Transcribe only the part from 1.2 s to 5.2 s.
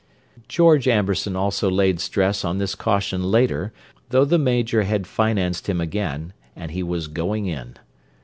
also laid stress on this caution later, though the Major had